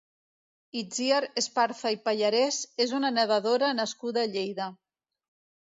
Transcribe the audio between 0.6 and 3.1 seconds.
Itziar Esparza i Pallarés és